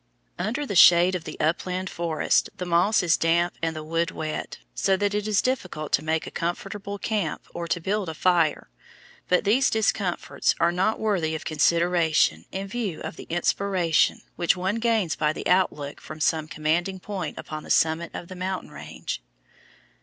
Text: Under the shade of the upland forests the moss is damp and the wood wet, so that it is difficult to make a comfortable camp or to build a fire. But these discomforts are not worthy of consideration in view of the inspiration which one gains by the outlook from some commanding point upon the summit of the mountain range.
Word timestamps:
Under 0.39 0.65
the 0.65 0.75
shade 0.75 1.13
of 1.13 1.25
the 1.25 1.39
upland 1.39 1.87
forests 1.87 2.49
the 2.57 2.65
moss 2.65 3.03
is 3.03 3.17
damp 3.17 3.53
and 3.61 3.75
the 3.75 3.83
wood 3.83 4.09
wet, 4.09 4.57
so 4.73 4.97
that 4.97 5.13
it 5.13 5.27
is 5.27 5.43
difficult 5.43 5.91
to 5.91 6.03
make 6.03 6.25
a 6.25 6.31
comfortable 6.31 6.97
camp 6.97 7.45
or 7.53 7.67
to 7.67 7.79
build 7.79 8.09
a 8.09 8.15
fire. 8.15 8.67
But 9.27 9.43
these 9.43 9.69
discomforts 9.69 10.55
are 10.59 10.71
not 10.71 10.99
worthy 10.99 11.35
of 11.35 11.45
consideration 11.45 12.45
in 12.51 12.65
view 12.67 12.99
of 13.01 13.15
the 13.15 13.27
inspiration 13.29 14.23
which 14.37 14.57
one 14.57 14.77
gains 14.77 15.15
by 15.15 15.33
the 15.33 15.45
outlook 15.45 16.01
from 16.01 16.19
some 16.19 16.47
commanding 16.47 16.99
point 16.99 17.37
upon 17.37 17.61
the 17.61 17.69
summit 17.69 18.09
of 18.15 18.27
the 18.27 18.33
mountain 18.35 18.71
range. 18.71 19.21